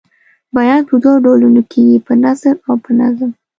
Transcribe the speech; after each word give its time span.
بیان 0.55 0.81
په 0.89 0.93
دوو 1.03 1.21
ډولونو 1.25 1.61
کیږي 1.71 1.97
په 2.05 2.13
نثر 2.23 2.55
او 2.67 2.75
په 2.83 2.91
نظم. 2.99 3.31